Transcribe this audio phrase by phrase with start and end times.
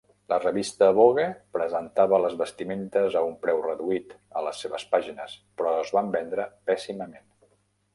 [0.31, 1.25] La revista Vogue
[1.57, 6.53] presentava les vestimentes a un preu reduït a les seves pàgines, però es van vendre
[6.73, 7.29] pèssimament.